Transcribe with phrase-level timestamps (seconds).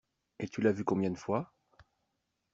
[0.39, 1.53] Et tu l'as vu combien de fois?